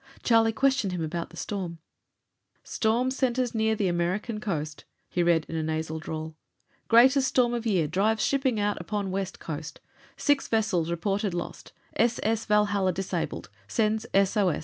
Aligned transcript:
Charlie 0.23 0.51
questioned 0.51 0.93
him 0.93 1.03
about 1.03 1.29
the 1.29 1.37
storm. 1.37 1.77
"Storm 2.63 3.11
center 3.11 3.45
nears 3.53 3.77
the 3.77 3.87
American 3.87 4.39
coast," 4.39 4.83
he 5.11 5.21
read 5.21 5.45
in 5.47 5.55
a 5.55 5.61
nasal 5.61 5.99
drawl. 5.99 6.33
"Greatest 6.87 7.27
storm 7.27 7.53
of 7.53 7.67
year 7.67 7.85
drives 7.85 8.25
shipping 8.25 8.59
upon 8.59 9.11
west 9.11 9.39
coast. 9.39 9.79
Six 10.17 10.47
vessels 10.47 10.89
reported 10.89 11.35
lost. 11.35 11.71
S. 11.95 12.19
S. 12.23 12.45
Valhalla, 12.45 12.91
disabled, 12.91 13.51
sends 13.67 14.07
S. 14.11 14.35
O. 14.35 14.59